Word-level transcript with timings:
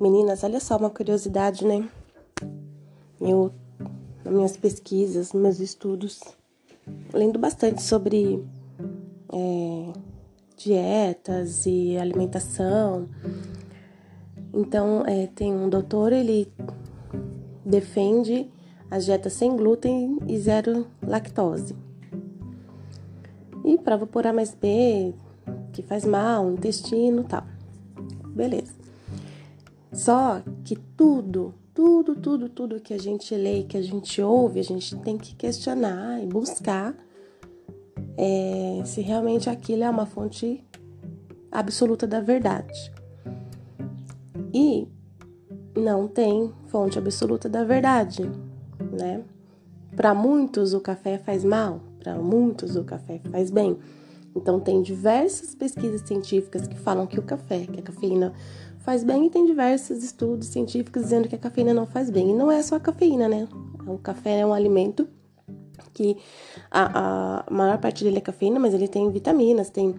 Meninas, 0.00 0.42
olha 0.42 0.58
só 0.58 0.76
uma 0.76 0.90
curiosidade, 0.90 1.64
né? 1.64 1.88
Eu, 3.20 3.52
nas 4.24 4.34
minhas 4.34 4.56
pesquisas, 4.56 5.32
nos 5.32 5.42
meus 5.42 5.60
estudos, 5.60 6.20
lendo 7.12 7.38
bastante 7.38 7.82
sobre 7.82 8.44
é, 9.32 9.92
dietas 10.56 11.64
e 11.66 11.96
alimentação. 11.96 13.08
Então, 14.52 15.04
é, 15.06 15.28
tem 15.28 15.54
um 15.54 15.68
doutor, 15.68 16.12
ele 16.12 16.52
defende 17.64 18.50
as 18.90 19.04
dietas 19.04 19.32
sem 19.32 19.56
glúten 19.56 20.18
e 20.26 20.38
zero 20.38 20.86
lactose. 21.02 21.74
E 23.64 23.78
prova 23.78 24.06
por 24.06 24.26
A 24.26 24.32
mais 24.32 24.54
B, 24.54 25.14
que 25.72 25.82
faz 25.82 26.04
mal, 26.04 26.50
intestino 26.50 27.24
tal. 27.24 27.44
Beleza. 28.34 28.83
Só 29.94 30.42
que 30.64 30.74
tudo, 30.96 31.54
tudo, 31.72 32.16
tudo, 32.16 32.48
tudo 32.48 32.80
que 32.80 32.92
a 32.92 32.98
gente 32.98 33.32
lê, 33.34 33.62
que 33.62 33.76
a 33.76 33.82
gente 33.82 34.20
ouve, 34.20 34.58
a 34.58 34.64
gente 34.64 34.96
tem 34.96 35.16
que 35.16 35.36
questionar 35.36 36.20
e 36.20 36.26
buscar 36.26 36.96
é, 38.18 38.82
se 38.84 39.00
realmente 39.00 39.48
aquilo 39.48 39.84
é 39.84 39.90
uma 39.90 40.04
fonte 40.04 40.64
absoluta 41.50 42.08
da 42.08 42.20
verdade. 42.20 42.92
E 44.52 44.88
não 45.76 46.08
tem 46.08 46.52
fonte 46.66 46.98
absoluta 46.98 47.48
da 47.48 47.62
verdade, 47.62 48.22
né? 48.92 49.22
Para 49.94 50.12
muitos 50.12 50.74
o 50.74 50.80
café 50.80 51.18
faz 51.18 51.44
mal, 51.44 51.80
para 52.00 52.16
muitos 52.16 52.74
o 52.74 52.82
café 52.82 53.20
faz 53.30 53.48
bem. 53.48 53.78
Então 54.34 54.58
tem 54.58 54.82
diversas 54.82 55.54
pesquisas 55.54 56.00
científicas 56.00 56.66
que 56.66 56.76
falam 56.76 57.06
que 57.06 57.18
o 57.18 57.22
café, 57.22 57.66
que 57.66 57.78
a 57.78 57.82
cafeína 57.82 58.32
faz 58.84 59.02
bem 59.02 59.26
e 59.26 59.30
tem 59.30 59.46
diversos 59.46 60.04
estudos 60.04 60.48
científicos 60.48 61.04
dizendo 61.04 61.26
que 61.26 61.34
a 61.34 61.38
cafeína 61.38 61.72
não 61.72 61.86
faz 61.86 62.10
bem. 62.10 62.30
E 62.30 62.34
não 62.34 62.52
é 62.52 62.62
só 62.62 62.76
a 62.76 62.80
cafeína, 62.80 63.26
né? 63.26 63.48
O 63.86 63.98
café 63.98 64.40
é 64.40 64.46
um 64.46 64.52
alimento 64.52 65.08
que 65.94 66.18
a, 66.70 67.44
a 67.46 67.50
maior 67.50 67.78
parte 67.78 68.04
dele 68.04 68.18
é 68.18 68.20
cafeína, 68.20 68.60
mas 68.60 68.74
ele 68.74 68.86
tem 68.86 69.10
vitaminas, 69.10 69.70
tem 69.70 69.94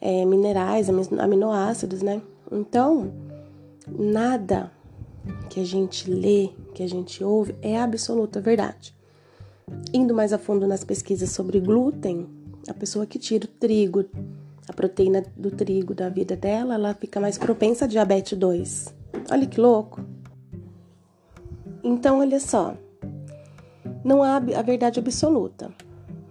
é, 0.00 0.24
minerais, 0.24 0.88
aminoácidos, 0.88 2.02
né? 2.02 2.20
Então, 2.50 3.12
nada 3.86 4.72
que 5.48 5.60
a 5.60 5.64
gente 5.64 6.10
lê, 6.10 6.50
que 6.74 6.82
a 6.82 6.88
gente 6.88 7.22
ouve, 7.22 7.54
é 7.62 7.80
absoluta 7.80 8.40
verdade. 8.40 8.94
Indo 9.92 10.12
mais 10.12 10.32
a 10.32 10.38
fundo 10.38 10.66
nas 10.66 10.82
pesquisas 10.82 11.30
sobre 11.30 11.60
glúten, 11.60 12.26
a 12.68 12.74
pessoa 12.74 13.06
que 13.06 13.18
tira 13.18 13.44
o 13.44 13.48
trigo 13.48 14.04
a 14.68 14.72
proteína 14.72 15.24
do 15.36 15.50
trigo 15.50 15.94
da 15.94 16.08
vida 16.08 16.36
dela, 16.36 16.74
ela 16.74 16.94
fica 16.94 17.20
mais 17.20 17.36
propensa 17.36 17.84
a 17.84 17.88
diabetes 17.88 18.36
2. 18.38 18.94
Olha 19.30 19.46
que 19.46 19.60
louco. 19.60 20.00
Então, 21.82 22.20
olha 22.20 22.40
só. 22.40 22.74
Não 24.02 24.22
há 24.22 24.36
a 24.36 24.62
verdade 24.62 24.98
absoluta. 24.98 25.70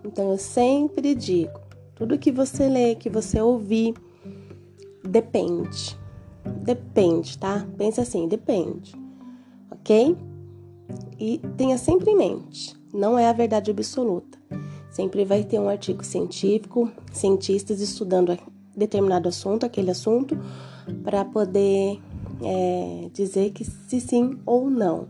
Então, 0.04 0.32
eu 0.32 0.38
sempre 0.38 1.14
digo, 1.16 1.60
tudo 1.96 2.18
que 2.18 2.32
você 2.32 2.68
lê, 2.68 2.96
que 2.96 3.10
você 3.10 3.40
ouvir, 3.40 3.94
depende. 5.08 5.98
Depende, 6.64 7.38
tá? 7.38 7.66
Pensa 7.78 8.02
assim, 8.02 8.28
depende. 8.28 8.94
OK? 9.72 10.18
E 11.20 11.40
tenha 11.56 11.78
sempre 11.78 12.12
em 12.12 12.18
mente, 12.18 12.76
não 12.94 13.18
é 13.18 13.28
a 13.28 13.34
verdade 13.34 13.72
absoluta. 13.72 14.43
Sempre 14.94 15.26
vai 15.26 15.44
ter 15.44 15.60
um 15.60 15.68
artigo 15.68 16.04
científico, 16.06 16.88
cientistas 17.12 17.82
estudando 17.82 18.38
determinado 18.78 19.28
assunto, 19.28 19.66
aquele 19.66 19.90
assunto, 19.90 20.38
para 21.04 21.26
poder 21.26 22.00
é, 22.44 23.10
dizer 23.12 23.50
que 23.50 23.66
se 23.66 24.00
sim 24.00 24.38
ou 24.46 24.70
não. 24.70 25.08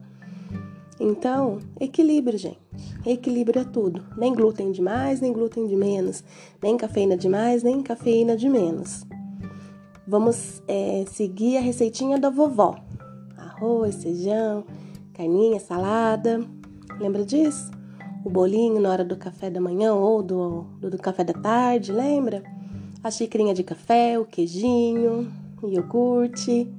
Então, 0.97 1.59
equilíbrio, 1.81 2.39
gente. 2.39 2.61
Equilíbrio 3.05 3.59
é 3.59 3.65
tudo. 3.65 4.05
Nem 4.15 4.33
glúten 4.33 4.71
de 4.71 4.81
mais, 4.81 5.19
nem 5.19 5.33
glúten 5.33 5.67
de 5.67 5.75
menos. 5.75 6.23
Nem 6.61 6.77
cafeína 6.77 7.17
de 7.17 7.27
mais, 7.27 7.61
nem 7.61 7.83
cafeína 7.83 8.37
de 8.37 8.47
menos. 8.47 9.05
Vamos 10.07 10.63
é, 10.65 11.03
seguir 11.11 11.57
a 11.57 11.59
receitinha 11.59 12.17
da 12.17 12.29
vovó: 12.29 12.77
arroz, 13.35 14.01
feijão, 14.01 14.63
carninha, 15.13 15.59
salada. 15.59 16.39
Lembra 17.01 17.25
disso? 17.25 17.69
O 18.23 18.29
bolinho 18.29 18.79
na 18.79 18.89
hora 18.89 19.03
do 19.03 19.17
café 19.17 19.49
da 19.49 19.59
manhã 19.59 19.93
ou 19.93 20.23
do, 20.23 20.61
do, 20.79 20.89
do 20.91 20.97
café 20.97 21.23
da 21.23 21.33
tarde, 21.33 21.91
lembra? 21.91 22.43
A 23.03 23.11
xicrinha 23.11 23.53
de 23.53 23.63
café, 23.63 24.17
o 24.17 24.25
queijinho, 24.25 25.31
o 25.61 25.67
iogurte, 25.67 26.71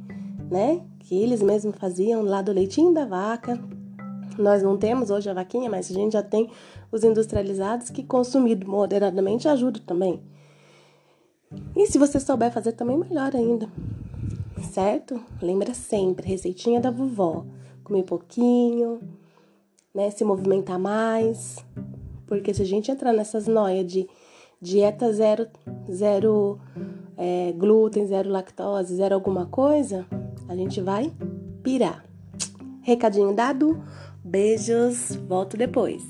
né? 0.50 0.80
Que 1.00 1.14
eles 1.14 1.42
mesmos 1.42 1.76
faziam 1.76 2.22
lá 2.22 2.40
do 2.40 2.52
leitinho 2.52 2.94
da 2.94 3.04
vaca. 3.04 3.60
Nós 4.38 4.62
não 4.62 4.76
temos 4.76 5.10
hoje 5.10 5.28
a 5.28 5.34
vaquinha, 5.34 5.68
mas 5.68 5.90
a 5.90 5.94
gente 5.94 6.14
já 6.14 6.22
tem 6.22 6.50
os 6.90 7.04
industrializados 7.04 7.90
que 7.90 8.02
consumido 8.02 8.66
moderadamente 8.66 9.46
ajuda 9.46 9.80
também. 9.86 10.22
E 11.76 11.86
se 11.86 11.98
você 11.98 12.18
souber 12.18 12.50
fazer 12.50 12.72
também 12.72 12.96
melhor 12.96 13.34
ainda. 13.36 13.68
Certo? 14.62 15.20
Lembra 15.42 15.74
sempre, 15.74 16.26
receitinha 16.26 16.80
da 16.80 16.90
vovó. 16.90 17.44
Comer 17.84 18.02
pouquinho, 18.02 18.98
né, 19.94 20.10
se 20.10 20.24
movimentar 20.24 20.78
mais. 20.78 21.64
Porque 22.26 22.52
se 22.52 22.62
a 22.62 22.66
gente 22.66 22.90
entrar 22.90 23.12
nessas 23.12 23.46
noias 23.46 23.86
de 23.86 24.08
dieta 24.60 25.12
zero, 25.12 25.46
zero 25.90 26.58
é, 27.16 27.52
glúten, 27.52 28.06
zero 28.06 28.30
lactose, 28.30 28.96
zero 28.96 29.14
alguma 29.14 29.46
coisa, 29.46 30.06
a 30.48 30.56
gente 30.56 30.80
vai 30.80 31.12
pirar. 31.62 32.04
Recadinho 32.82 33.34
dado, 33.34 33.82
beijos, 34.24 35.16
volto 35.28 35.56
depois. 35.56 36.02